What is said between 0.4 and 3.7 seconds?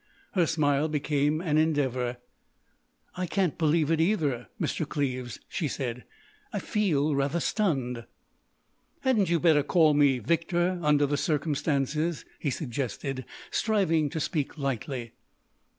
smile became an endeavour. "I can't